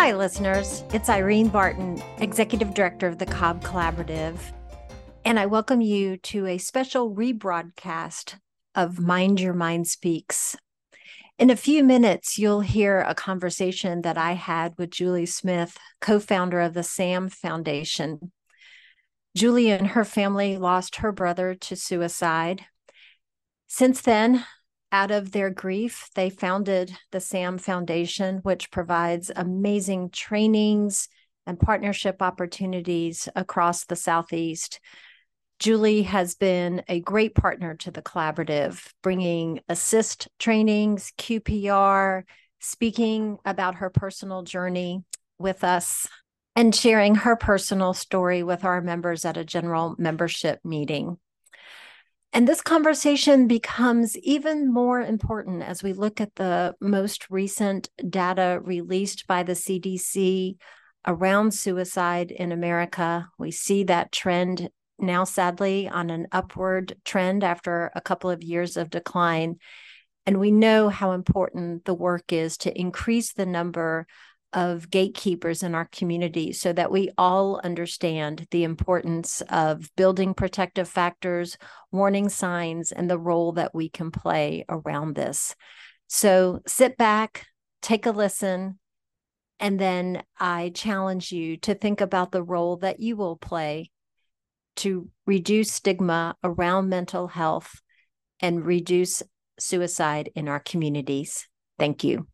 [0.00, 0.84] Hi, listeners.
[0.92, 4.38] It's Irene Barton, Executive Director of the Cobb Collaborative,
[5.24, 8.36] and I welcome you to a special rebroadcast
[8.76, 10.56] of Mind Your Mind Speaks.
[11.36, 16.20] In a few minutes, you'll hear a conversation that I had with Julie Smith, co
[16.20, 18.30] founder of the SAM Foundation.
[19.36, 22.64] Julie and her family lost her brother to suicide.
[23.66, 24.44] Since then,
[24.90, 31.08] out of their grief, they founded the SAM Foundation, which provides amazing trainings
[31.46, 34.80] and partnership opportunities across the Southeast.
[35.58, 42.22] Julie has been a great partner to the collaborative, bringing ASIST trainings, QPR,
[42.60, 45.02] speaking about her personal journey
[45.38, 46.06] with us,
[46.54, 51.18] and sharing her personal story with our members at a general membership meeting.
[52.32, 58.60] And this conversation becomes even more important as we look at the most recent data
[58.62, 60.56] released by the CDC
[61.06, 63.28] around suicide in America.
[63.38, 68.76] We see that trend now, sadly, on an upward trend after a couple of years
[68.76, 69.56] of decline.
[70.26, 74.06] And we know how important the work is to increase the number
[74.52, 80.88] of gatekeepers in our community so that we all understand the importance of building protective
[80.88, 81.58] factors,
[81.92, 85.54] warning signs, and the role that we can play around this.
[86.06, 87.46] So sit back,
[87.82, 88.78] take a listen,
[89.60, 93.90] and then I challenge you to think about the role that you will play
[94.76, 97.80] to reduce stigma around mental health
[98.40, 99.22] and reduce
[99.58, 101.48] suicide in our communities.
[101.78, 102.28] Thank you.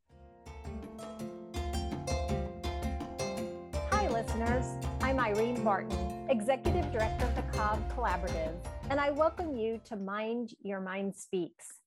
[5.24, 8.52] Irene Barton, Executive Director of the Cobb Collaborative,
[8.90, 11.78] and I welcome you to Mind Your Mind Speaks.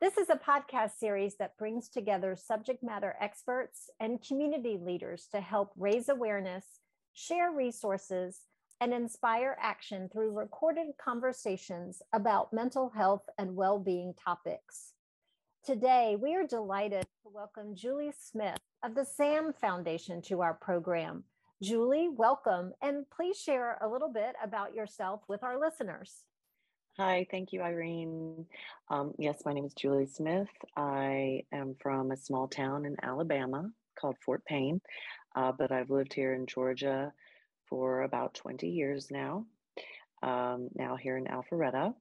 [0.00, 5.40] This is a podcast series that brings together subject matter experts and community leaders to
[5.40, 6.64] help raise awareness,
[7.12, 8.40] share resources,
[8.80, 14.94] and inspire action through recorded conversations about mental health and well being topics.
[15.64, 21.22] Today, we are delighted to welcome Julie Smith of the SAM Foundation to our program
[21.62, 22.72] Julie, welcome.
[22.82, 26.24] And please share a little bit about yourself with our listeners.
[26.98, 28.46] Hi, thank you, Irene.
[28.88, 30.48] Um, yes, my name is Julie Smith.
[30.76, 34.80] I am from a small town in Alabama called Fort Payne,
[35.34, 37.12] uh, but I've lived here in Georgia
[37.68, 39.46] for about 20 years now,
[40.22, 41.94] um, now here in Alpharetta.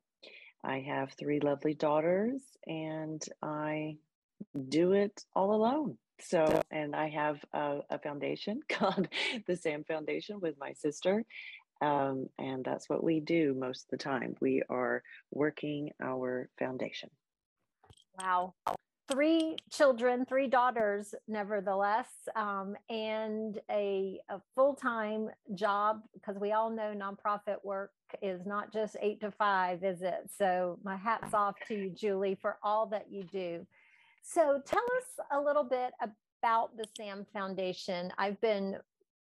[0.63, 3.97] I have three lovely daughters, and I
[4.69, 5.97] do it all alone.
[6.19, 9.07] So, and I have a, a foundation called
[9.47, 11.25] the SAM Foundation with my sister.
[11.81, 14.35] Um, and that's what we do most of the time.
[14.39, 17.09] We are working our foundation.
[18.19, 18.53] Wow.
[19.11, 22.07] Three children, three daughters, nevertheless,
[22.37, 27.91] um, and a, a full time job because we all know nonprofit work
[28.21, 30.29] is not just eight to five, is it?
[30.37, 33.67] So, my hat's off to you, Julie, for all that you do.
[34.23, 38.09] So tell us a little bit about the SAM Foundation.
[38.17, 38.77] I've been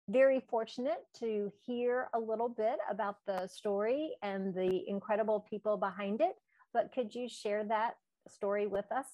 [0.09, 6.21] very fortunate to hear a little bit about the story and the incredible people behind
[6.21, 6.37] it.
[6.73, 7.95] But could you share that
[8.29, 9.07] story with us?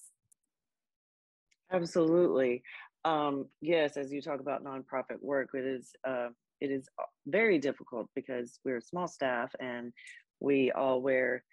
[1.71, 2.61] Absolutely.
[3.03, 6.29] Um, yes, as you talk about nonprofit work, it is uh,
[6.61, 6.87] it is
[7.25, 9.91] very difficult because we're a small staff and
[10.39, 11.43] we all wear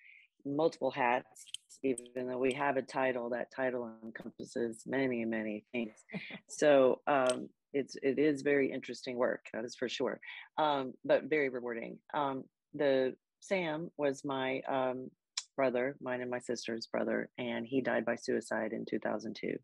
[0.44, 1.44] multiple hats
[1.82, 6.04] even though we have a title that title encompasses many many things.
[6.48, 10.20] So um, it's it is very interesting work that is for sure
[10.58, 11.98] um, but very rewarding.
[12.14, 12.44] Um,
[12.74, 15.10] the sam was my um,
[15.56, 19.56] brother mine and my sister's brother and he died by suicide in 2002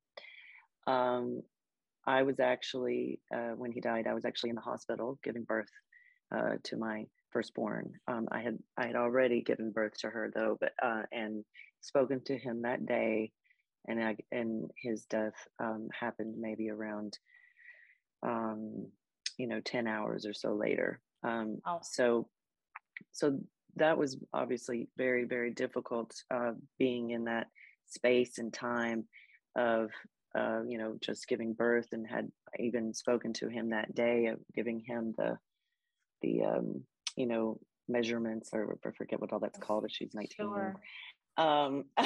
[0.86, 1.42] um,
[2.06, 5.68] i was actually uh, when he died i was actually in the hospital giving birth
[6.34, 7.92] uh, to my firstborn.
[8.06, 11.44] Um, I had I had already given birth to her though, but uh, and
[11.82, 13.32] spoken to him that day,
[13.86, 17.18] and I, and his death um, happened maybe around,
[18.22, 18.88] um,
[19.38, 21.00] you know, ten hours or so later.
[21.22, 21.80] Um, oh.
[21.82, 22.28] So,
[23.12, 23.38] so
[23.76, 27.48] that was obviously very very difficult uh, being in that
[27.86, 29.04] space and time
[29.56, 29.90] of
[30.36, 34.38] uh, you know just giving birth and had even spoken to him that day of
[34.54, 35.38] giving him the
[36.22, 36.82] the um,
[37.16, 37.58] you know
[37.88, 40.74] measurements or I forget what all that's called if she's 19 sure.
[41.36, 41.84] Um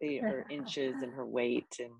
[0.00, 1.92] the her inches and her weight and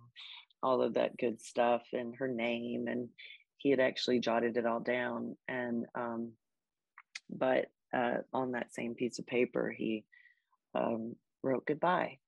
[0.62, 3.09] all of that good stuff and her name and
[3.59, 6.32] he had actually jotted it all down and um
[7.31, 7.67] but
[7.97, 10.05] uh on that same piece of paper he
[10.75, 12.19] um wrote goodbye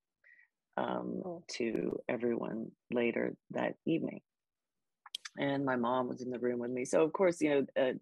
[0.76, 1.42] um oh.
[1.48, 4.20] to everyone later that evening
[5.38, 6.84] and my mom was in the room with me.
[6.84, 7.92] So of course, you know, uh,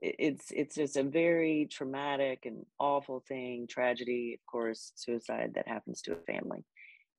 [0.00, 6.02] it's it's just a very traumatic and awful thing, tragedy, of course, suicide that happens
[6.02, 6.64] to a family,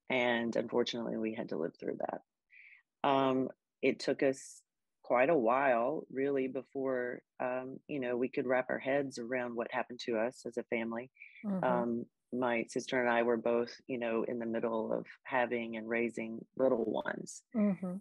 [0.09, 3.07] and unfortunately, we had to live through that.
[3.07, 3.49] Um,
[3.81, 4.61] it took us
[5.03, 9.71] quite a while, really, before um, you know we could wrap our heads around what
[9.71, 11.11] happened to us as a family.
[11.45, 11.63] Mm-hmm.
[11.63, 15.87] Um, my sister and I were both, you know, in the middle of having and
[15.87, 17.43] raising little ones.
[17.55, 17.95] Mm-hmm.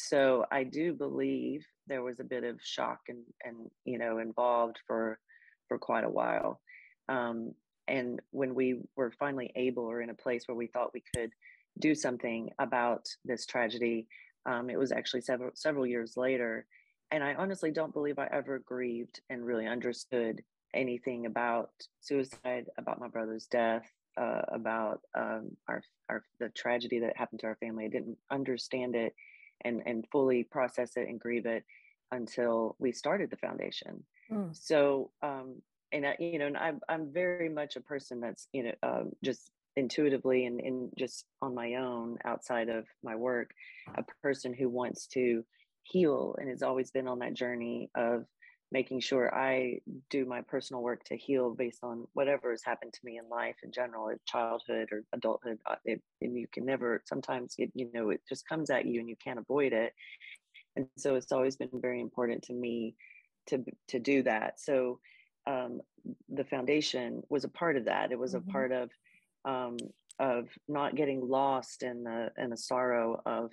[0.00, 4.78] So I do believe there was a bit of shock and and you know involved
[4.86, 5.18] for
[5.66, 6.60] for quite a while.
[7.08, 7.52] Um,
[7.88, 11.32] and when we were finally able or in a place where we thought we could
[11.80, 14.06] do something about this tragedy,
[14.46, 16.66] um, it was actually several several years later.
[17.10, 20.42] And I honestly don't believe I ever grieved and really understood
[20.74, 27.16] anything about suicide, about my brother's death, uh, about um, our our the tragedy that
[27.16, 27.86] happened to our family.
[27.86, 29.12] I didn't understand it
[29.64, 31.64] and and fully process it and grieve it
[32.12, 34.04] until we started the foundation.
[34.30, 34.56] Mm.
[34.56, 35.62] So um,
[35.92, 39.10] and I, you know, and I'm I'm very much a person that's you know um,
[39.24, 43.52] just intuitively and, and just on my own outside of my work,
[43.96, 45.44] a person who wants to
[45.84, 48.24] heal and has always been on that journey of
[48.70, 49.80] making sure I
[50.10, 53.56] do my personal work to heal based on whatever has happened to me in life
[53.62, 55.58] in general, childhood or adulthood.
[55.64, 59.00] Uh, it, and you can never, sometimes, it, you know, it just comes at you
[59.00, 59.94] and you can't avoid it.
[60.76, 62.94] And so it's always been very important to me
[63.46, 64.60] to, to do that.
[64.60, 65.00] So
[65.46, 65.80] um,
[66.28, 68.12] the foundation was a part of that.
[68.12, 68.50] It was mm-hmm.
[68.50, 68.90] a part of,
[69.46, 69.76] um,
[70.18, 73.50] of not getting lost in the, in the sorrow of,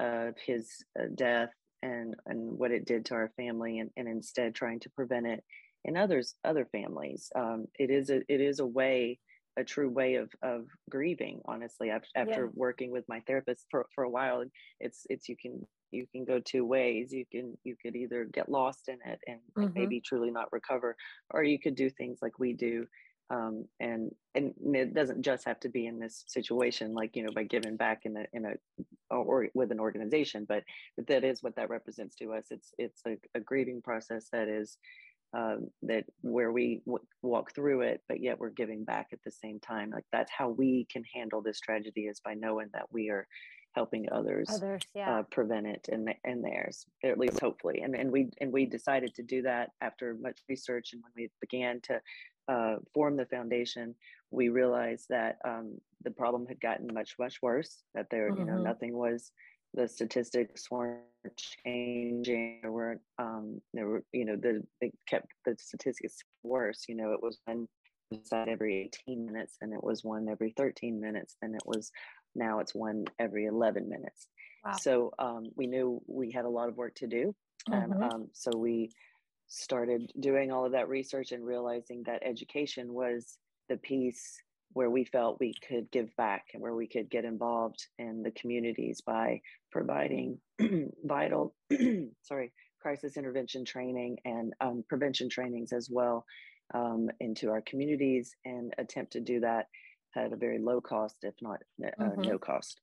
[0.00, 1.50] of his uh, death
[1.84, 5.44] and and what it did to our family and, and instead trying to prevent it
[5.84, 9.18] in others other families um, it is a it is a way
[9.56, 12.50] a true way of of grieving honestly after, after yeah.
[12.54, 14.42] working with my therapist for, for a while
[14.80, 18.48] it's it's you can you can go two ways you can you could either get
[18.48, 19.62] lost in it and, mm-hmm.
[19.62, 20.96] and maybe truly not recover
[21.30, 22.84] or you could do things like we do
[23.30, 27.32] um, and and it doesn't just have to be in this situation like you know
[27.34, 28.54] by giving back in a in a
[29.10, 30.62] or with an organization but
[31.08, 32.46] that is what that represents to us.
[32.50, 34.78] It's it's a, a grieving process that is
[35.36, 39.32] um, that where we w- walk through it but yet we're giving back at the
[39.32, 39.90] same time.
[39.90, 43.26] Like that's how we can handle this tragedy is by knowing that we are
[43.74, 45.18] helping others, others yeah.
[45.18, 47.80] uh, prevent it and and theirs at least hopefully.
[47.82, 51.30] And and we and we decided to do that after much research and when we
[51.40, 52.00] began to
[52.48, 53.94] uh, formed the foundation,
[54.30, 57.82] we realized that um, the problem had gotten much, much worse.
[57.94, 58.40] That there, mm-hmm.
[58.40, 58.64] you know, mm-hmm.
[58.64, 59.30] nothing was.
[59.74, 61.02] The statistics weren't
[61.64, 62.60] changing.
[62.62, 63.00] There weren't.
[63.18, 66.84] Um, there were, you know, the they kept the statistics worse.
[66.88, 67.66] You know, it was one
[68.22, 71.36] side every 18 minutes, and it was one every 13 minutes.
[71.42, 71.90] and it was
[72.36, 74.28] now it's one every 11 minutes.
[74.64, 74.72] Wow.
[74.72, 77.34] So um, we knew we had a lot of work to do,
[77.68, 77.92] mm-hmm.
[77.92, 78.90] and um, so we
[79.54, 84.40] started doing all of that research and realizing that education was the piece
[84.72, 88.32] where we felt we could give back and where we could get involved in the
[88.32, 89.40] communities by
[89.70, 90.38] providing
[91.04, 91.54] vital
[92.22, 96.26] sorry crisis intervention training and um, prevention trainings as well
[96.74, 99.68] um, into our communities and attempt to do that
[100.16, 102.22] at a very low cost if not uh, mm-hmm.
[102.22, 102.80] no cost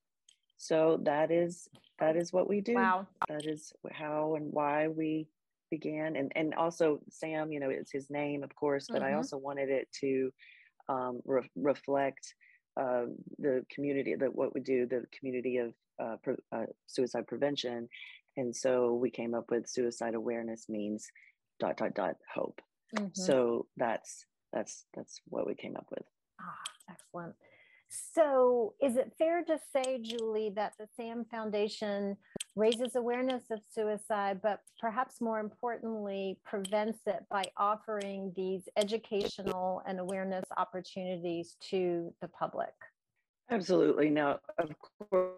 [0.57, 1.68] so that is
[2.00, 3.06] that is what we do wow.
[3.28, 5.28] that is how and why we
[5.71, 9.13] began and and also sam you know it's his name of course but mm-hmm.
[9.13, 10.30] i also wanted it to
[10.90, 12.35] um, re- reflect
[12.80, 13.04] uh,
[13.40, 17.87] the community that what we do the community of uh, pre- uh, suicide prevention
[18.37, 21.07] and so we came up with suicide awareness means
[21.59, 22.61] dot dot dot hope
[22.95, 23.07] mm-hmm.
[23.13, 26.04] so that's that's that's what we came up with
[26.40, 27.33] ah excellent
[27.90, 32.16] so is it fair to say julie that the sam foundation
[32.55, 39.99] raises awareness of suicide, but perhaps more importantly, prevents it by offering these educational and
[39.99, 42.73] awareness opportunities to the public.
[43.49, 44.09] Absolutely.
[44.09, 44.69] Now, of
[45.09, 45.33] course,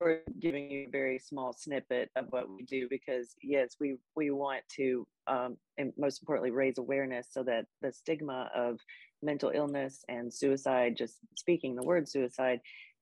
[0.00, 4.30] we're giving you a very small snippet of what we do because, yes, we, we
[4.30, 8.80] want to, um, and most importantly, raise awareness so that the stigma of
[9.22, 12.60] mental illness and suicide, just speaking the word suicide,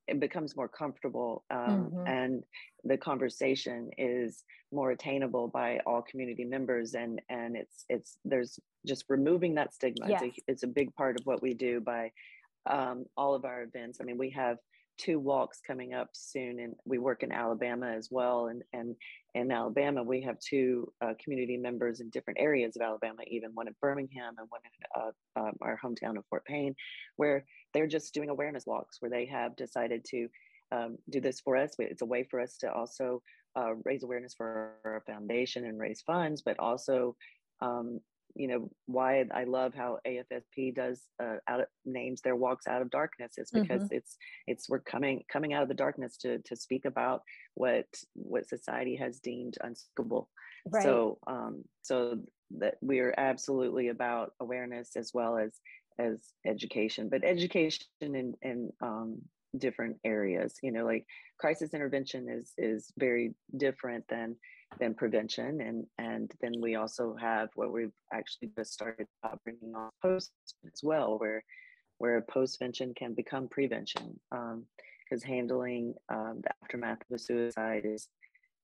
[0.08, 2.06] it becomes more comfortable um, mm-hmm.
[2.06, 2.44] and
[2.84, 9.04] the conversation is more attainable by all community members and and it's it's there's just
[9.08, 10.22] removing that stigma yes.
[10.22, 12.10] it's, a, it's a big part of what we do by
[12.68, 14.56] um, all of our events i mean we have
[14.98, 18.96] two walks coming up soon and we work in alabama as well and and
[19.34, 23.68] in alabama we have two uh, community members in different areas of alabama even one
[23.68, 26.74] in birmingham and one in uh, uh, our hometown of fort payne
[27.16, 30.28] where they're just doing awareness walks where they have decided to
[30.72, 31.74] um, do this for us.
[31.78, 33.22] It's a way for us to also
[33.56, 37.16] uh, raise awareness for our foundation and raise funds, but also,
[37.60, 38.00] um,
[38.38, 42.80] you know, why I love how AFSP does uh, out of, names their walks out
[42.80, 43.96] of darkness is because mm-hmm.
[43.96, 44.16] it's
[44.46, 47.22] it's we're coming coming out of the darkness to to speak about
[47.54, 50.28] what what society has deemed unspeakable.
[50.70, 50.82] Right.
[50.84, 52.18] So um, so
[52.58, 55.58] that we are absolutely about awareness as well as
[55.98, 59.18] as education, but education in in um,
[59.56, 61.06] different areas you know like
[61.40, 64.36] crisis intervention is is very different than
[64.78, 69.06] than prevention and and then we also have what we've actually just started
[69.44, 70.30] bringing on post
[70.66, 71.42] as well where
[71.98, 78.08] where postvention can become prevention because um, handling um, the aftermath of a suicide is,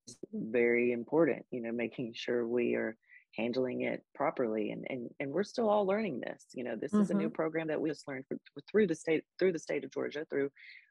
[0.07, 2.97] is very important you know making sure we are
[3.37, 7.03] handling it properly and and, and we're still all learning this you know this mm-hmm.
[7.03, 7.35] is a new mm-hmm.
[7.35, 8.25] program that we just learned
[8.71, 10.51] through the state through the state of georgia through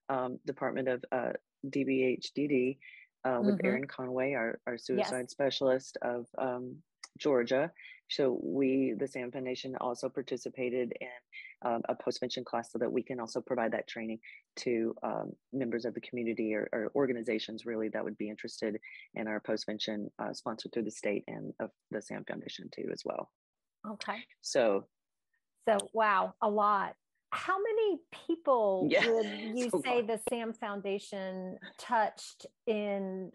[0.09, 1.31] um, department of uh,
[1.67, 2.77] dbhdd
[3.25, 3.67] uh, with mm-hmm.
[3.67, 5.31] Erin Conway, our, our suicide yes.
[5.31, 6.75] specialist of um,
[7.17, 7.71] Georgia.
[8.09, 11.07] So we, the SAM Foundation, also participated in
[11.69, 14.19] um, a postvention class so that we can also provide that training
[14.57, 18.77] to um, members of the community or, or, organizations really that would be interested
[19.15, 23.01] in our postvention uh, sponsored through the state and of the SAM Foundation too as
[23.05, 23.31] well.
[23.87, 24.17] Okay.
[24.41, 24.85] So.
[25.67, 26.93] So wow, a lot.
[27.33, 29.09] How many people yeah.
[29.09, 29.25] would
[29.55, 33.31] you so say the SAM Foundation touched in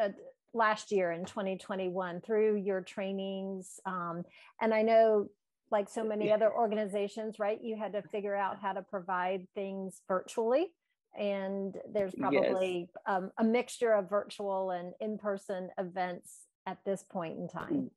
[0.00, 0.08] uh,
[0.54, 3.80] last year in 2021 through your trainings?
[3.84, 4.24] Um,
[4.62, 5.28] and I know
[5.70, 7.58] like so many other organizations, right?
[7.62, 10.72] You had to figure out how to provide things virtually.
[11.18, 13.02] And there's probably yes.
[13.06, 17.90] um, a mixture of virtual and in person events at this point in time.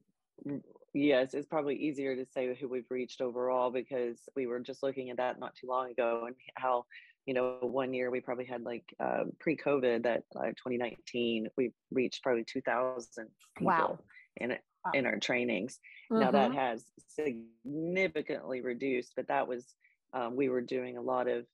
[0.98, 5.12] Yes, it's probably easier to say who we've reached overall because we were just looking
[5.12, 6.86] at that not too long ago and how,
[7.28, 11.72] you know, one year we probably had like uh, pre COVID that uh, 2019, we
[11.92, 14.00] reached probably 2,000 people wow.
[14.38, 14.58] in
[14.96, 15.78] in our trainings.
[16.12, 16.24] Mm-hmm.
[16.24, 16.60] Now that mm-hmm.
[16.60, 19.66] has significantly reduced, but that was
[20.14, 21.46] um, we were doing a lot of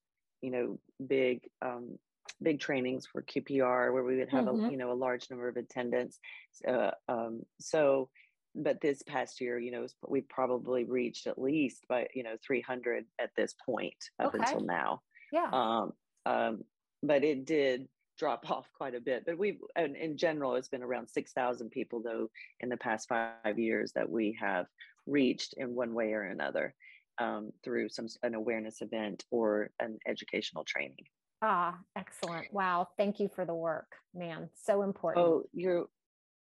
[0.41, 1.97] you know big um,
[2.41, 4.65] big trainings for QPR where we would have mm-hmm.
[4.65, 6.19] a you know a large number of attendants.
[6.65, 8.09] Uh, um, so,
[8.55, 13.05] but this past year, you know, we've probably reached at least by you know 300
[13.19, 14.39] at this point up okay.
[14.39, 15.01] until now.
[15.31, 15.49] Yeah.
[15.51, 15.93] Um,
[16.25, 16.63] um,
[17.01, 19.23] but it did drop off quite a bit.
[19.25, 22.29] But we've, in general, it's been around 6,000 people, though,
[22.59, 24.67] in the past five years that we have
[25.05, 26.73] reached in one way or another
[27.19, 31.05] um, through some an awareness event or an educational training.
[31.41, 32.47] Ah, excellent.
[32.53, 32.87] Wow.
[32.97, 34.49] Thank you for the work, man.
[34.55, 35.25] So important.
[35.25, 35.87] Oh, you're,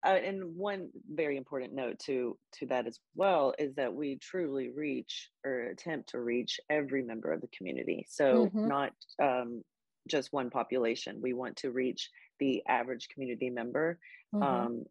[0.06, 4.70] uh, and one very important note to to that as well is that we truly
[4.70, 8.68] reach or attempt to reach every member of the community so mm-hmm.
[8.68, 9.63] not um,
[10.08, 11.20] just one population.
[11.22, 14.00] We want to reach the average community member
[14.34, 14.44] mm-hmm.
[14.44, 14.86] um,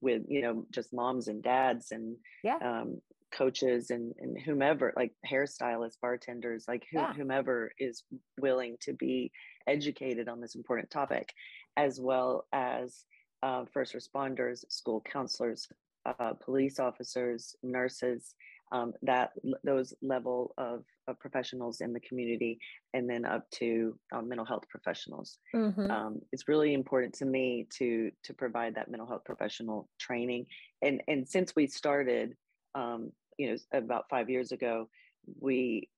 [0.00, 2.58] with, you know, just moms and dads and yeah.
[2.62, 3.00] um,
[3.32, 7.12] coaches and, and whomever, like hairstylists, bartenders, like who, yeah.
[7.12, 8.04] whomever is
[8.40, 9.32] willing to be
[9.66, 11.32] educated on this important topic,
[11.76, 13.04] as well as
[13.42, 15.68] uh, first responders, school counselors,
[16.06, 18.34] uh, police officers, nurses,
[18.72, 19.32] um, that
[19.64, 22.58] those level of, of, professionals in the community
[22.94, 25.90] and then up to um, mental health professionals mm-hmm.
[25.90, 30.46] um, it's really important to me to to provide that mental health professional training
[30.82, 32.34] and and since we started
[32.74, 34.88] um, you know about five years ago
[35.40, 35.88] we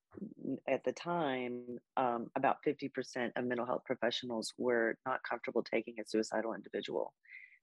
[0.68, 6.04] at the time um, about 50% of mental health professionals were not comfortable taking a
[6.06, 7.12] suicidal individual.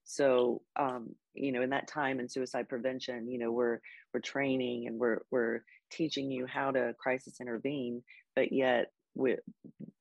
[0.04, 3.80] So um, you know in that time in suicide prevention you know we're
[4.12, 8.02] we're training and we're we're teaching you how to crisis intervene
[8.34, 9.36] but yet we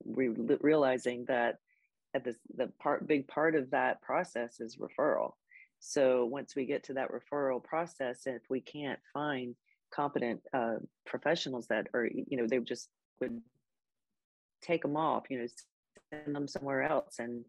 [0.03, 1.57] we're realizing that
[2.15, 5.31] at this the part big part of that process is referral.
[5.79, 9.55] So once we get to that referral process if we can't find
[9.93, 10.75] competent uh,
[11.05, 12.89] professionals that are you know they just
[13.19, 13.41] would
[14.61, 15.47] take them off you know
[16.11, 17.43] send them somewhere else and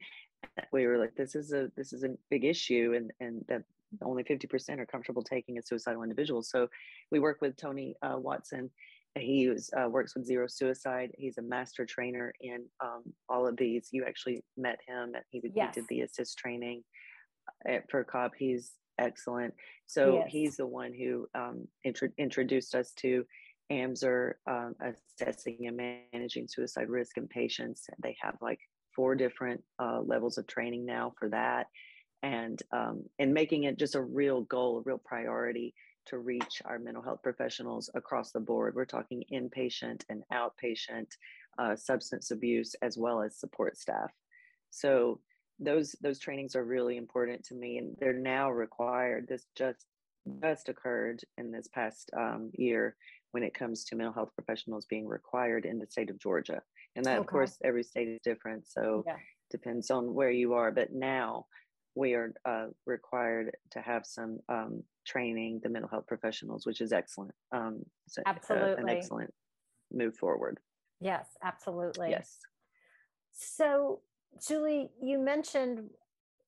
[0.72, 3.62] we were like, this is a this is a big issue, and and that
[4.02, 6.42] only 50% are comfortable taking a suicidal individual.
[6.42, 6.68] So
[7.10, 8.70] we work with Tony uh, Watson.
[9.18, 11.10] He was, uh, works with Zero Suicide.
[11.16, 13.88] He's a master trainer in um, all of these.
[13.90, 15.14] You actually met him.
[15.30, 15.74] He, yes.
[15.74, 16.84] he did the ASIST training
[17.66, 18.32] uh, at, for Cobb.
[18.38, 19.54] He's excellent.
[19.86, 20.26] So yes.
[20.30, 23.24] he's the one who um, intro- introduced us to
[23.70, 25.76] AMSR, um, assessing and
[26.12, 27.88] managing suicide risk in patients.
[28.02, 28.60] They have like
[28.94, 31.66] four different uh, levels of training now for that
[32.22, 35.74] and um, and making it just a real goal a real priority
[36.06, 41.06] to reach our mental health professionals across the board we're talking inpatient and outpatient
[41.58, 44.10] uh, substance abuse as well as support staff
[44.70, 45.20] so
[45.58, 49.26] those those trainings are really important to me and they're now required.
[49.28, 49.86] This just
[50.42, 52.96] just occurred in this past um, year
[53.32, 56.60] when it comes to mental health professionals being required in the state of georgia.
[56.96, 57.20] And that okay.
[57.20, 59.16] of course every state is different so yeah.
[59.50, 60.70] depends on where you are.
[60.70, 61.46] But now
[61.94, 66.92] we are uh, required to have some um, training the mental health professionals which is
[66.92, 69.32] excellent um, so, absolutely uh, an excellent
[69.92, 70.58] move forward.
[71.00, 72.10] Yes absolutely.
[72.10, 72.38] Yes.
[73.32, 74.00] So
[74.46, 75.90] Julie, you mentioned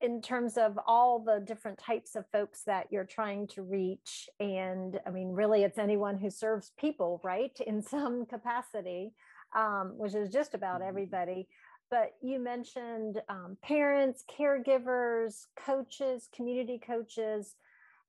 [0.01, 4.29] in terms of all the different types of folks that you're trying to reach.
[4.39, 9.13] And I mean, really, it's anyone who serves people, right, in some capacity,
[9.55, 10.89] um, which is just about mm-hmm.
[10.89, 11.49] everybody.
[11.91, 17.57] But you mentioned um, parents, caregivers, coaches, community coaches.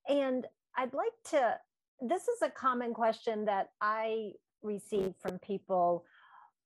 [0.08, 0.46] And
[0.76, 1.56] I'd like to,
[2.00, 6.04] this is a common question that I receive from people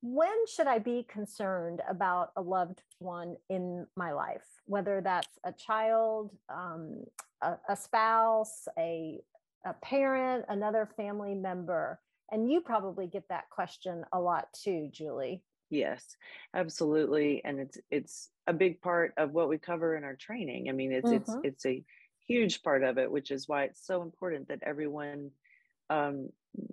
[0.06, 5.52] when should I be concerned about a loved one in my life, whether that's a
[5.52, 7.02] child, um,
[7.42, 9.20] a, a, spouse, a,
[9.64, 11.98] a parent, another family member?
[12.30, 15.42] And you probably get that question a lot too, Julie.
[15.70, 16.16] Yes,
[16.54, 20.68] absolutely, and it's it's a big part of what we cover in our training.
[20.68, 21.16] I mean, it's mm-hmm.
[21.16, 21.82] it's it's a
[22.28, 25.32] huge part of it, which is why it's so important that everyone
[25.90, 26.28] um,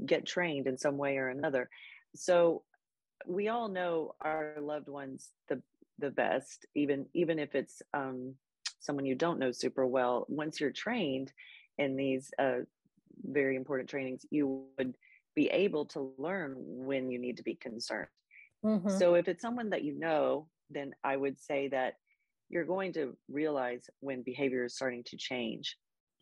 [0.05, 1.69] get trained in some way or another.
[2.15, 2.61] So
[3.25, 5.61] we all know our loved ones the
[5.99, 8.33] the best even even if it's um,
[8.79, 10.25] someone you don't know super well.
[10.27, 11.31] Once you're trained
[11.77, 12.59] in these uh,
[13.23, 14.95] very important trainings you would
[15.35, 18.07] be able to learn when you need to be concerned.
[18.65, 18.97] Mm-hmm.
[18.97, 21.95] so if it's someone that you know then i would say that
[22.53, 25.75] you're going to realize when behavior is starting to change.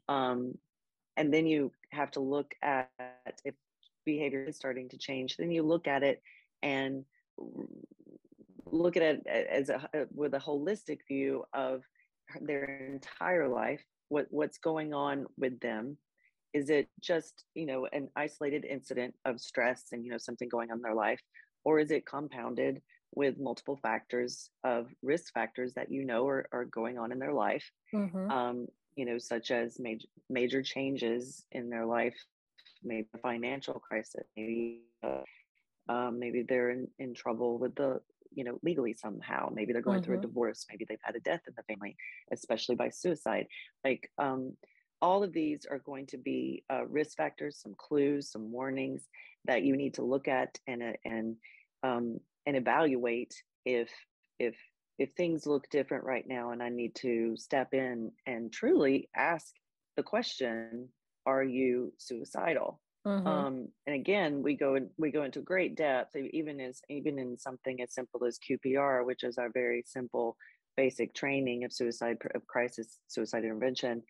[0.07, 0.57] Um,
[1.17, 2.89] and then you have to look at
[3.43, 3.53] if
[4.05, 6.23] behavior is starting to change then you look at it
[6.63, 7.03] and
[8.71, 11.81] look at it as a with a holistic view of
[12.41, 12.63] their
[12.93, 15.97] entire life what what's going on with them
[16.53, 20.71] is it just you know an isolated incident of stress and you know something going
[20.71, 21.19] on in their life
[21.63, 22.81] or is it compounded
[23.13, 27.33] with multiple factors of risk factors that you know are, are going on in their
[27.33, 28.31] life mm-hmm.
[28.31, 32.15] um, you know such as major major changes in their life
[32.83, 35.21] maybe a financial crisis maybe uh,
[36.21, 37.99] maybe they're in, in trouble with the
[38.33, 40.05] you know legally somehow maybe they're going mm-hmm.
[40.05, 40.27] through a mm-hmm.
[40.27, 41.95] divorce maybe they've had a death in the family
[42.31, 43.45] especially by suicide
[43.83, 44.53] like um,
[45.01, 49.07] all of these are going to be uh, risk factors some clues some warnings
[49.45, 51.35] that you need to look at and uh, and
[51.83, 53.33] um, and evaluate
[53.65, 53.89] if
[54.39, 54.55] if
[54.97, 59.53] if things look different right now and i need to step in and truly ask
[59.97, 60.87] the question
[61.25, 63.27] are you suicidal Mm-hmm.
[63.27, 67.37] Um, and again, we go in, we go into great depth, even as even in
[67.37, 70.37] something as simple as QPR, which is our very simple,
[70.77, 74.03] basic training of suicide of crisis suicide intervention.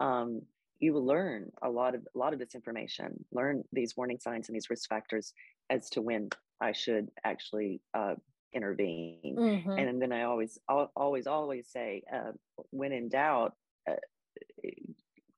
[0.00, 0.42] Um,
[0.80, 4.48] you will learn a lot of a lot of this information, learn these warning signs
[4.48, 5.34] and these risk factors
[5.68, 6.30] as to when
[6.60, 8.14] I should actually uh,
[8.54, 9.36] intervene.
[9.38, 9.70] Mm-hmm.
[9.70, 12.32] And then I always always always say, uh,
[12.70, 13.54] when in doubt.
[13.88, 13.96] Uh,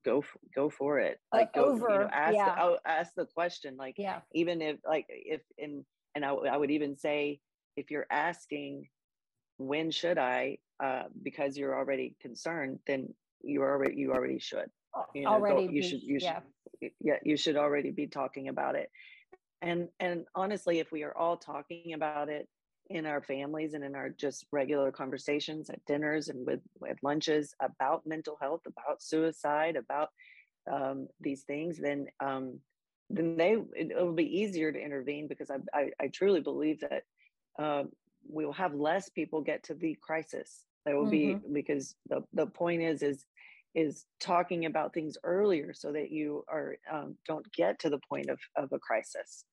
[0.05, 2.55] go go for it like uh, go over, you know, ask yeah.
[2.55, 5.85] the, oh, ask the question like yeah even if like if in
[6.15, 7.41] and I, I would even say
[7.77, 8.89] if you're asking
[9.59, 14.71] when should i uh, because you're already concerned then you already you already should
[15.15, 16.41] you know, already go, you should you yeah.
[16.81, 18.91] should yeah you should already be talking about it
[19.63, 22.49] and and honestly if we are all talking about it
[22.91, 27.55] in our families and in our just regular conversations at dinners and with, with lunches
[27.63, 30.09] about mental health, about suicide, about
[30.71, 32.59] um, these things, then um,
[33.09, 37.03] then they it, will be easier to intervene because I, I, I truly believe that
[37.59, 37.85] uh,
[38.29, 40.65] we will have less people get to the crisis.
[40.85, 41.39] There will mm-hmm.
[41.51, 43.25] be because the the point is is
[43.75, 48.29] is talking about things earlier so that you are um, don't get to the point
[48.29, 49.45] of of a crisis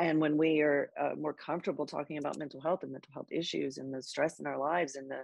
[0.00, 3.78] and when we are uh, more comfortable talking about mental health and mental health issues
[3.78, 5.20] and the stress in our lives and the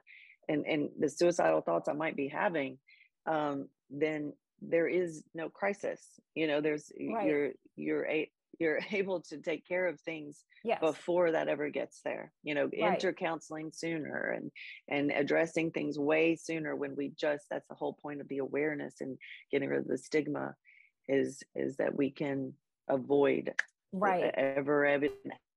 [0.48, 2.78] and, and the suicidal thoughts i might be having
[3.26, 6.00] um, then there is no crisis
[6.34, 7.26] you know there's right.
[7.26, 10.80] you're you're a you're able to take care of things yes.
[10.80, 12.92] before that ever gets there you know right.
[12.94, 14.50] enter counseling sooner and
[14.88, 18.94] and addressing things way sooner when we just that's the whole point of the awareness
[19.00, 19.18] and
[19.50, 20.54] getting rid of the stigma
[21.08, 22.52] is is that we can
[22.88, 23.52] avoid
[23.92, 24.34] right.
[24.34, 25.10] ever even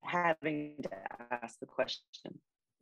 [0.04, 0.89] having to
[1.32, 2.04] ask the question.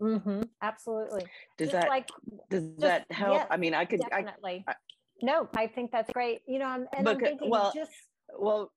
[0.02, 0.44] Mm-hmm.
[0.62, 1.24] absolutely.
[1.58, 2.10] Does just that like
[2.52, 3.34] does just, that help?
[3.34, 4.64] yes, i mean i could definitely.
[4.68, 4.76] I, I,
[5.24, 6.42] no i think that's great.
[6.48, 7.92] You know and because, I'm thinking well just
[8.38, 8.72] well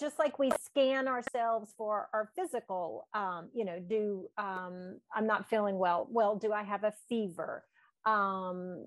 [0.00, 5.48] just like we scan ourselves for our physical um, you know do um, i'm not
[5.48, 6.08] feeling well.
[6.10, 7.62] Well do i have a fever?
[8.04, 8.84] Um,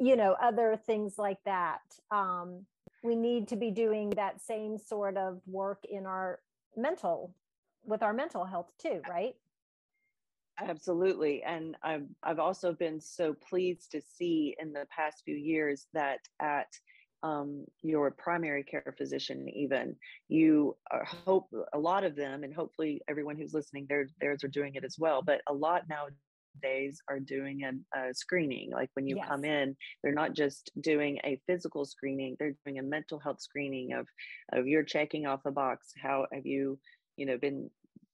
[0.00, 1.80] you know other things like that.
[2.12, 2.66] Um,
[3.02, 6.40] we need to be doing that same sort of work in our
[6.76, 7.34] mental
[7.84, 9.34] with our mental health too right?
[10.58, 11.42] absolutely.
[11.42, 16.20] And i've i've also been so pleased to see in the past few years that
[16.40, 16.68] at
[17.22, 19.94] um, your primary care physician even
[20.28, 24.48] you are, hope a lot of them and hopefully everyone who's listening their theirs are
[24.48, 25.86] doing it as well but a lot
[26.54, 29.26] nowadays are doing a, a screening like when you yes.
[29.28, 33.92] come in they're not just doing a physical screening they're doing a mental health screening
[33.92, 34.06] of
[34.52, 36.78] of you're checking off the box how have you
[37.16, 37.70] you know been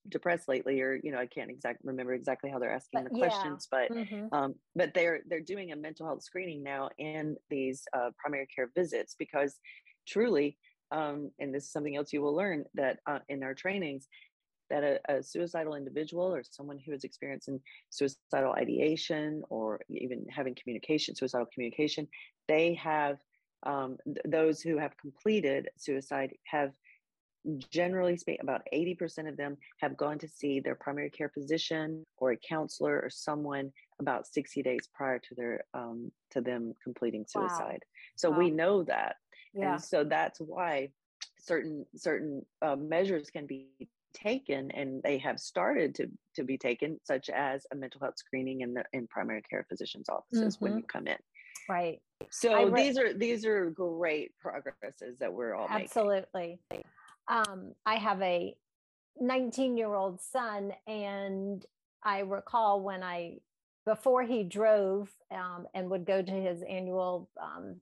[0.09, 3.19] depressed lately or you know i can't exactly remember exactly how they're asking but, the
[3.19, 3.79] questions yeah.
[3.89, 4.33] but mm-hmm.
[4.33, 8.69] um, but they're they're doing a mental health screening now in these uh, primary care
[8.75, 9.59] visits because
[10.07, 10.57] truly
[10.91, 14.07] um, and this is something else you will learn that uh, in our trainings
[14.69, 20.55] that a, a, suicidal individual or someone who is experiencing suicidal ideation or even having
[20.55, 22.07] communication suicidal communication
[22.47, 23.17] they have
[23.63, 26.71] um, th- those who have completed suicide have
[27.71, 32.31] generally speaking, about 80% of them have gone to see their primary care physician or
[32.31, 37.81] a counselor or someone about 60 days prior to their um, to them completing suicide.
[37.83, 38.15] Wow.
[38.15, 38.37] So wow.
[38.37, 39.15] we know that,
[39.53, 39.73] yeah.
[39.73, 40.89] and so that's why
[41.39, 43.67] certain certain uh, measures can be
[44.23, 48.61] taken, and they have started to to be taken, such as a mental health screening
[48.61, 50.65] in the in primary care physicians' offices mm-hmm.
[50.65, 51.17] when you come in.
[51.69, 52.01] Right.
[52.29, 56.59] So re- these are these are great progresses that we're all absolutely.
[56.71, 56.85] Making
[57.27, 58.55] um, I have a
[59.19, 61.65] 19 year old son, and
[62.03, 63.37] I recall when I,
[63.85, 67.77] before he drove um, and would go to his annual um,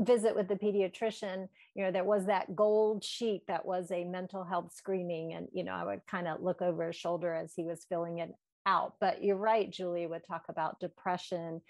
[0.00, 4.44] visit with the pediatrician, you know, there was that gold sheet that was a mental
[4.44, 5.34] health screening.
[5.34, 8.18] And, you know, I would kind of look over his shoulder as he was filling
[8.18, 8.30] it
[8.66, 8.94] out.
[9.00, 11.60] But you're right, Julie would talk about depression.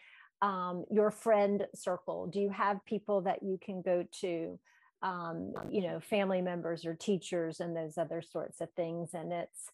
[0.43, 4.59] Um, your friend circle, do you have people that you can go to?
[5.05, 9.71] um, you know family members or teachers and those other sorts of things and it's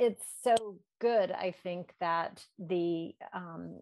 [0.00, 3.78] it's so good i think that the um,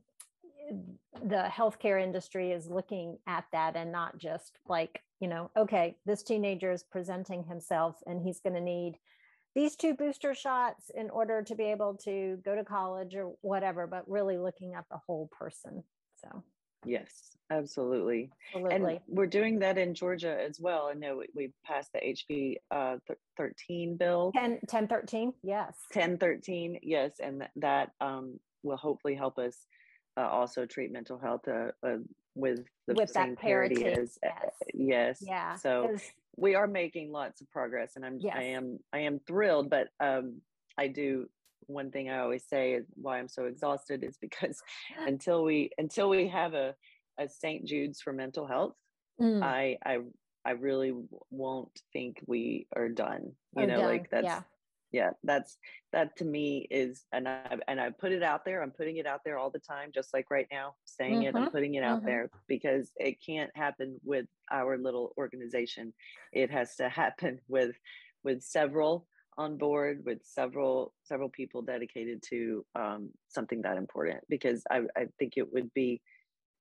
[1.35, 6.23] the healthcare industry is looking at that and not just like you know okay this
[6.23, 8.95] teenager is presenting himself and he's going to need
[9.57, 13.85] these two booster shots in order to be able to go to college or whatever
[13.89, 15.83] but really looking at the whole person
[16.23, 16.43] so
[16.87, 18.31] Yes, absolutely.
[18.55, 18.97] absolutely.
[18.97, 20.91] And we're doing that in Georgia as well.
[20.91, 22.97] I know we, passed the HB uh,
[23.39, 24.33] 13 bill.
[24.35, 25.79] 10, 1013, yes.
[25.95, 27.13] 1013, yes.
[27.23, 29.57] And that um, will hopefully help us
[30.17, 31.97] uh, also treat mental health uh, uh
[32.35, 34.29] with the with same parity, parity as uh,
[34.75, 35.19] yes.
[35.21, 35.23] yes.
[35.23, 35.55] Yeah.
[35.57, 35.97] So
[36.37, 38.37] we are making lots of progress and I'm yes.
[38.37, 40.41] I am I am thrilled, but um,
[40.77, 41.27] I do
[41.67, 44.61] one thing I always say is why I'm so exhausted is because
[45.07, 46.75] until we until we have a,
[47.19, 47.65] a St.
[47.65, 48.75] Jude's for mental health,
[49.21, 49.43] mm.
[49.43, 49.99] I I
[50.45, 50.93] I really
[51.31, 53.33] won't think we are done.
[53.57, 53.87] You are know, done.
[53.87, 54.43] like that's yeah.
[54.95, 55.59] Yeah, that's
[55.93, 58.63] that to me is and I and I put it out there.
[58.63, 61.23] I'm putting it out there all the time, just like right now, saying mm-hmm.
[61.23, 61.35] it.
[61.35, 61.51] I'm mm-hmm.
[61.51, 62.07] putting it out mm-hmm.
[62.07, 65.93] there because it can't happen with our little organization.
[66.33, 67.75] It has to happen with
[68.23, 74.63] with several on board with several several people dedicated to um, something that important because
[74.71, 76.01] I, I think it would be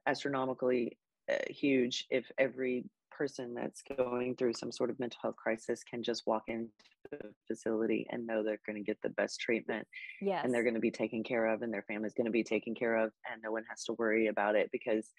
[0.08, 0.98] astronomically
[1.32, 2.86] uh, huge if every
[3.18, 6.70] person that's going through some sort of mental health crisis can just walk into
[7.12, 9.88] the facility and know they're going to get the best treatment
[10.22, 10.42] yes.
[10.44, 12.74] and they're going to be taken care of and their family's going to be taken
[12.74, 15.12] care of and no one has to worry about it because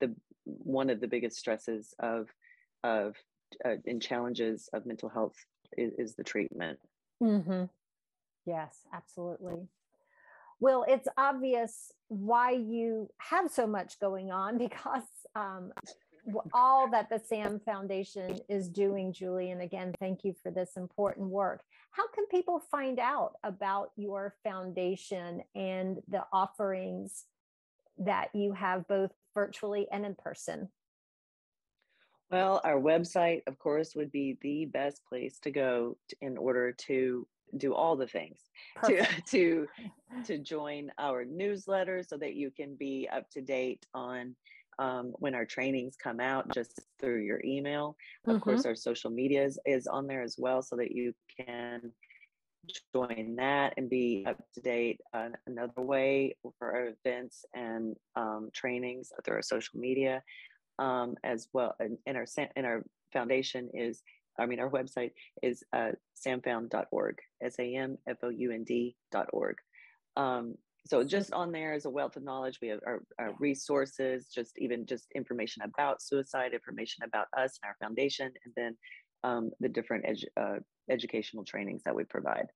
[0.00, 2.28] the one of the biggest stresses of
[2.84, 3.14] of
[3.64, 5.34] uh, and challenges of mental health
[5.76, 6.78] is, is the treatment
[7.22, 7.64] Mm-hmm.
[8.46, 9.68] Yes, absolutely.
[10.60, 15.02] Well, it's obvious why you have so much going on because
[15.34, 15.72] um,
[16.52, 19.50] all that the SAM Foundation is doing, Julie.
[19.50, 21.62] And again, thank you for this important work.
[21.90, 27.24] How can people find out about your foundation and the offerings
[27.98, 30.68] that you have both virtually and in person?
[32.30, 36.72] Well, our website, of course, would be the best place to go to, in order
[36.72, 37.26] to
[37.58, 38.38] do all the things
[38.86, 39.66] to to
[40.24, 44.34] to join our newsletter so that you can be up to date on
[44.78, 47.96] um, when our trainings come out just through your email.
[48.26, 48.42] Of mm-hmm.
[48.42, 51.92] course, our social media is, is on there as well so that you can
[52.94, 58.50] join that and be up to date uh, another way for our events and um,
[58.52, 60.22] trainings through our social media
[60.78, 61.74] um, as well.
[61.80, 64.02] And, and our in our foundation is
[64.38, 65.90] I mean, our website is uh,
[66.26, 69.56] samfound.org, S A M F O U N D.org.
[70.16, 70.54] Um,
[70.86, 72.58] so just on there is a wealth of knowledge.
[72.60, 77.68] We have our, our, resources, just even just information about suicide, information about us and
[77.68, 78.76] our foundation, and then
[79.22, 80.58] um, the different edu- uh,
[80.90, 82.46] educational trainings that we provide.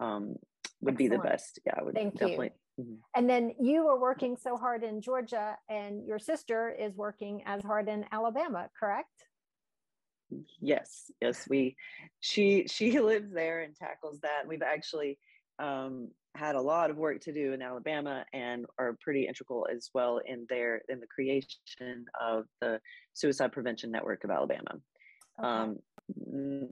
[0.00, 0.34] Um,
[0.80, 0.98] would Excellent.
[0.98, 1.58] be the best.
[1.64, 2.50] Yeah, I would Thank definitely.
[2.76, 2.84] You.
[2.84, 2.94] Mm-hmm.
[3.14, 7.62] And then you are working so hard in Georgia, and your sister is working as
[7.62, 9.26] hard in Alabama, correct?
[10.60, 11.46] Yes, yes.
[11.48, 11.76] We,
[12.20, 14.46] she she lives there and tackles that.
[14.46, 15.18] We've actually
[15.60, 19.90] um, had a lot of work to do in Alabama and are pretty integral as
[19.94, 22.80] well in their in the creation of the
[23.14, 24.80] Suicide Prevention Network of Alabama.
[25.38, 25.48] Okay.
[25.48, 26.68] Um,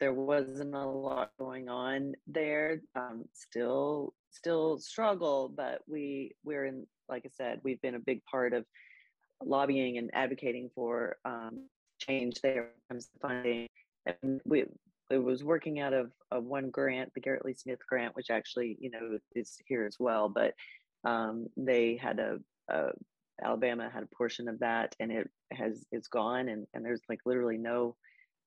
[0.00, 2.80] there wasn't a lot going on there.
[2.96, 6.86] Um, still, still struggle, but we we're in.
[7.08, 8.64] Like I said, we've been a big part of
[9.44, 11.68] lobbying and advocating for um,
[11.98, 13.68] change there comes funding.
[14.06, 14.64] And we
[15.10, 18.76] it was working out of, of one grant, the Garrett Lee Smith grant, which actually
[18.80, 20.28] you know is here as well.
[20.28, 20.54] But
[21.04, 22.90] um, they had a, a
[23.42, 27.20] Alabama had a portion of that, and it has it's gone, and and there's like
[27.26, 27.96] literally no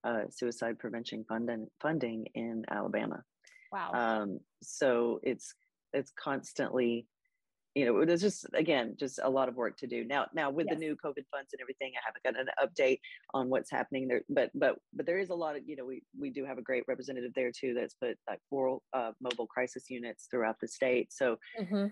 [0.04, 3.23] uh, suicide prevention funding funding in Alabama.
[3.71, 3.91] Wow.
[3.93, 5.54] Um, so it's
[5.93, 7.08] it's constantly,
[7.75, 10.27] you know, there's just again just a lot of work to do now.
[10.33, 10.75] Now with yes.
[10.75, 12.99] the new COVID funds and everything, I haven't got an update
[13.33, 16.03] on what's happening there, but but but there is a lot of you know we
[16.17, 19.89] we do have a great representative there too that's put like four uh, mobile crisis
[19.89, 21.12] units throughout the state.
[21.12, 21.38] So.
[21.59, 21.88] Mm-hmm.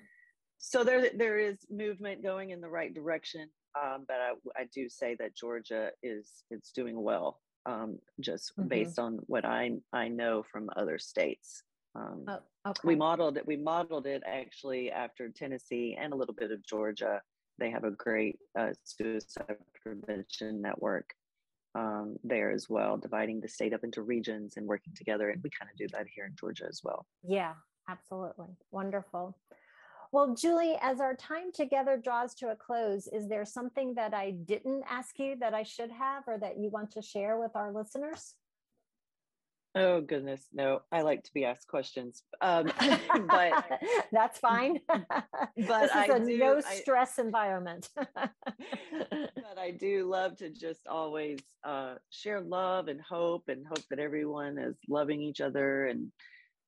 [0.64, 4.90] So there, there is movement going in the right direction, um, but I, I do
[4.90, 8.68] say that Georgia is it's doing well um, just mm-hmm.
[8.68, 11.64] based on what I I know from other states.
[11.96, 12.82] Um, oh, okay.
[12.84, 13.46] We modeled it.
[13.46, 17.22] We modeled it actually after Tennessee and a little bit of Georgia.
[17.58, 21.14] They have a great uh, suicide prevention network
[21.76, 25.30] um, there as well, dividing the state up into regions and working together.
[25.30, 27.06] And we kind of do that here in Georgia as well.
[27.24, 27.54] Yeah,
[27.90, 28.58] absolutely.
[28.72, 29.38] Wonderful.
[30.12, 34.32] Well, Julie, as our time together draws to a close, is there something that I
[34.32, 37.72] didn't ask you that I should have or that you want to share with our
[37.72, 38.36] listeners?
[39.74, 40.82] Oh goodness, no!
[40.92, 42.72] I like to be asked questions, um,
[43.28, 43.80] but
[44.12, 44.80] that's fine.
[44.88, 47.88] but this is I a do, no stress I, environment.
[47.96, 54.00] but I do love to just always uh, share love and hope, and hope that
[54.00, 56.12] everyone is loving each other and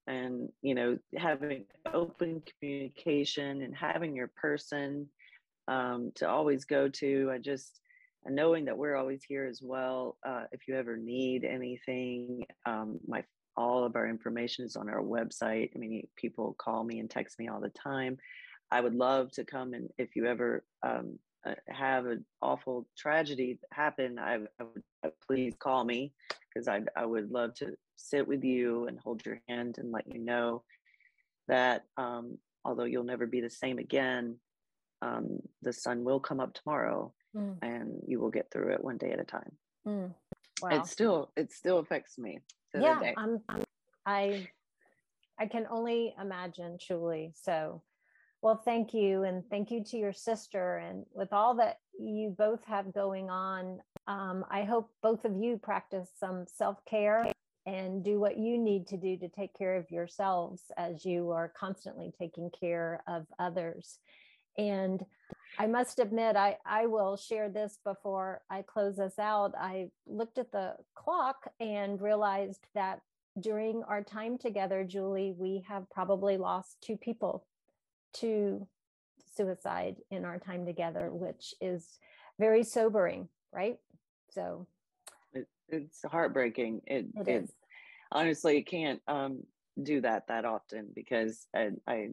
[0.07, 5.07] and you know having open communication and having your person
[5.67, 7.79] um, to always go to i just
[8.27, 13.23] knowing that we're always here as well uh, if you ever need anything um, my
[13.55, 15.69] all of our information is on our website.
[15.75, 18.17] I mean people call me and text me all the time.
[18.71, 23.59] I would love to come and if you ever um, uh, have an awful tragedy
[23.71, 26.13] happen I, I would uh, please call me
[26.53, 30.11] because I, I would love to sit with you and hold your hand and let
[30.11, 30.63] you know
[31.47, 34.37] that um, although you'll never be the same again,
[35.01, 37.57] um, the sun will come up tomorrow mm.
[37.61, 39.51] and you will get through it one day at a time.
[39.87, 40.13] Mm.
[40.61, 40.69] Wow.
[40.69, 42.39] It still, it still affects me.
[42.73, 43.63] yeah, I'm, I'm,
[44.05, 44.47] I,
[45.39, 47.33] I can only imagine truly.
[47.35, 47.81] So,
[48.41, 49.23] well, thank you.
[49.23, 50.77] And thank you to your sister.
[50.77, 55.57] And with all that you both have going on, um, I hope both of you
[55.57, 57.31] practice some self care
[57.65, 61.53] and do what you need to do to take care of yourselves as you are
[61.57, 63.99] constantly taking care of others.
[64.57, 65.03] And
[65.59, 69.53] I must admit, I, I will share this before I close us out.
[69.57, 73.01] I looked at the clock and realized that
[73.39, 77.45] during our time together, Julie, we have probably lost two people
[78.15, 78.67] to
[79.35, 81.99] suicide in our time together, which is
[82.39, 83.77] very sobering, right?
[84.31, 84.67] So
[85.33, 86.81] it, it's heartbreaking.
[86.85, 87.49] It, it, it
[88.11, 89.43] honestly can't um,
[89.81, 92.09] do that that often because I, I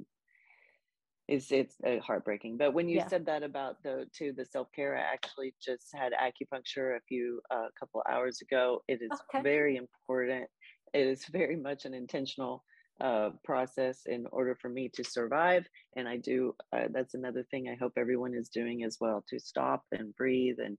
[1.30, 2.56] it's it's uh, heartbreaking.
[2.56, 3.06] But when you yeah.
[3.06, 7.40] said that about the to the self care, I actually just had acupuncture a few
[7.52, 8.82] a uh, couple hours ago.
[8.88, 9.42] It is okay.
[9.42, 10.46] very important.
[10.92, 12.64] It is very much an intentional
[13.00, 15.66] uh, process in order for me to survive.
[15.96, 16.54] And I do.
[16.72, 20.56] Uh, that's another thing I hope everyone is doing as well to stop and breathe
[20.58, 20.76] and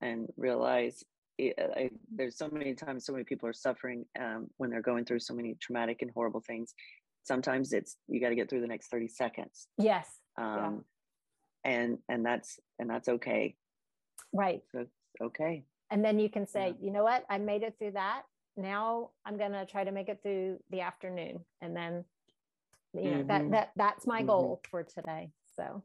[0.00, 1.04] and realize
[1.36, 5.04] it, I, there's so many times so many people are suffering um, when they're going
[5.04, 6.74] through so many traumatic and horrible things
[7.22, 10.06] sometimes it's you got to get through the next 30 seconds yes
[10.38, 10.84] um,
[11.64, 11.72] yeah.
[11.72, 13.54] and and that's and that's okay
[14.32, 14.62] right
[15.22, 16.86] okay and then you can say yeah.
[16.86, 18.22] you know what i made it through that
[18.56, 22.04] now i'm going to try to make it through the afternoon and then
[22.94, 23.28] you know mm-hmm.
[23.28, 24.28] that that that's my mm-hmm.
[24.28, 25.82] goal for today so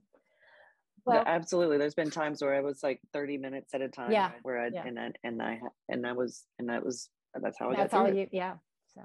[1.06, 1.78] well, yeah, absolutely.
[1.78, 4.12] There's been times where I was like 30 minutes at a time.
[4.12, 4.32] Yeah.
[4.41, 4.88] Where I yeah.
[4.88, 8.12] and I and I and I was and that was that's how I that's all
[8.12, 8.56] you yeah
[8.95, 9.02] so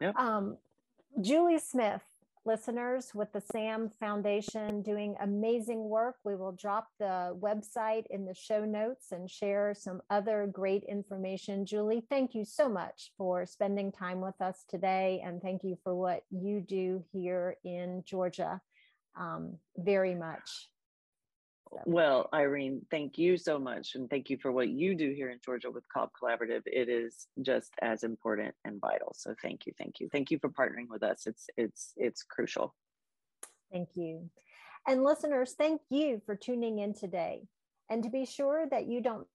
[0.00, 0.16] Yep.
[0.16, 0.56] um
[1.20, 2.02] julie smith
[2.46, 6.16] listeners with the sam foundation doing amazing work.
[6.24, 11.66] We will drop the website in the show notes and share some other great information.
[11.66, 15.94] Julie thank you so much for spending time with us today and thank you for
[15.94, 18.60] what you do here in georgia
[19.18, 20.68] um, very much
[21.84, 23.94] Well, Irene, thank you so much.
[23.94, 26.62] And thank you for what you do here in Georgia with Cobb Collaborative.
[26.66, 29.14] It is just as important and vital.
[29.16, 30.08] So thank you, thank you.
[30.10, 31.26] Thank you for partnering with us.
[31.26, 32.74] It's it's it's crucial.
[33.72, 34.30] Thank you.
[34.86, 37.42] And listeners, thank you for tuning in today.
[37.88, 39.26] And to be sure that you don't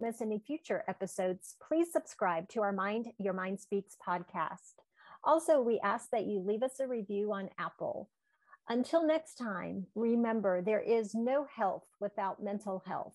[0.00, 4.74] miss any future episodes, please subscribe to our Mind Your Mind Speaks podcast.
[5.24, 8.08] Also, we ask that you leave us a review on Apple.
[8.70, 13.14] Until next time, remember there is no health without mental health.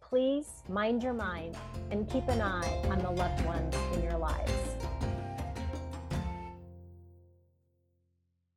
[0.00, 1.56] Please mind your mind
[1.90, 4.52] and keep an eye on the loved ones in your lives.